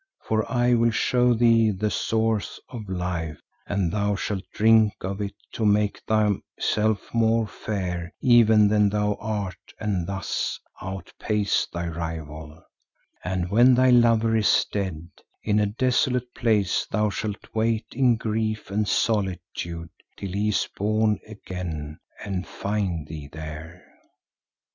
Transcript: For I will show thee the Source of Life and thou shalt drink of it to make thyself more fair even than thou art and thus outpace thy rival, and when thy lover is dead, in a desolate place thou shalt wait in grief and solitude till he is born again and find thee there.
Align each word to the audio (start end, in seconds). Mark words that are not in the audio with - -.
For 0.23 0.51
I 0.51 0.73
will 0.73 0.89
show 0.89 1.35
thee 1.35 1.69
the 1.69 1.91
Source 1.91 2.59
of 2.69 2.89
Life 2.89 3.39
and 3.67 3.91
thou 3.91 4.15
shalt 4.15 4.41
drink 4.51 4.93
of 5.01 5.21
it 5.21 5.35
to 5.51 5.63
make 5.63 5.99
thyself 6.07 7.13
more 7.13 7.45
fair 7.45 8.11
even 8.19 8.67
than 8.67 8.89
thou 8.89 9.13
art 9.19 9.75
and 9.79 10.07
thus 10.07 10.59
outpace 10.81 11.67
thy 11.71 11.85
rival, 11.87 12.63
and 13.23 13.51
when 13.51 13.75
thy 13.75 13.91
lover 13.91 14.35
is 14.35 14.65
dead, 14.71 15.07
in 15.43 15.59
a 15.59 15.67
desolate 15.67 16.33
place 16.33 16.87
thou 16.89 17.11
shalt 17.11 17.47
wait 17.53 17.85
in 17.91 18.15
grief 18.15 18.71
and 18.71 18.87
solitude 18.87 19.89
till 20.17 20.31
he 20.31 20.49
is 20.49 20.67
born 20.75 21.19
again 21.27 21.99
and 22.25 22.47
find 22.47 23.05
thee 23.07 23.29
there. 23.31 23.85